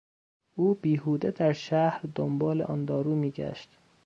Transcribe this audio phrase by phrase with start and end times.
[0.55, 3.77] او بیهوده در شهر دنبال آن دارو میگشت.